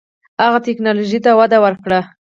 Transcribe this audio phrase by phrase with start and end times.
[0.43, 1.99] هغه ټیکنالوژۍ ته وده ورکړه.